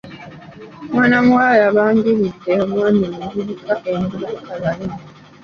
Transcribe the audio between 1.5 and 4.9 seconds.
yabanjulidde omwami omuvubuka embulakalevu.